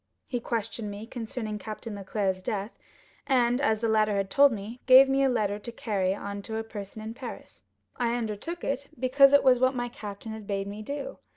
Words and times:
He 0.25 0.39
questioned 0.39 0.89
me 0.89 1.05
concerning 1.05 1.59
Captain 1.59 1.93
Leclere's 1.93 2.41
death; 2.41 2.71
and, 3.27 3.61
as 3.61 3.81
the 3.81 3.87
latter 3.87 4.15
had 4.15 4.31
told 4.31 4.51
me, 4.51 4.79
gave 4.87 5.07
me 5.07 5.23
a 5.23 5.29
letter 5.29 5.59
to 5.59 5.71
carry 5.71 6.15
on 6.15 6.41
to 6.41 6.57
a 6.57 6.63
person 6.63 7.03
in 7.03 7.13
Paris. 7.13 7.63
I 7.97 8.15
undertook 8.15 8.63
it 8.63 8.89
because 8.99 9.31
it 9.31 9.43
was 9.43 9.59
what 9.59 9.75
my 9.75 9.89
captain 9.89 10.31
had 10.31 10.47
bade 10.47 10.65
me 10.65 10.81
do. 10.81 11.19